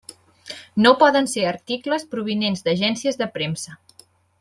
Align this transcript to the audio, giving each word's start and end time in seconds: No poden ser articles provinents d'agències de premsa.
No 0.85 0.93
poden 1.03 1.29
ser 1.35 1.45
articles 1.51 2.09
provinents 2.15 2.69
d'agències 2.69 3.23
de 3.25 3.33
premsa. 3.41 3.81